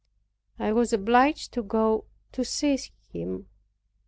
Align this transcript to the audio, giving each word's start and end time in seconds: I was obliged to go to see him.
I 0.57 0.73
was 0.73 0.93
obliged 0.93 1.51
to 1.53 1.61
go 1.61 2.05
to 2.31 2.43
see 2.43 2.75
him. 3.13 3.45